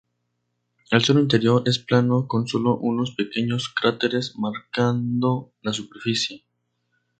[0.89, 6.43] El suelo interior es plano, con sólo unos pequeños cráteres marcando la superficie.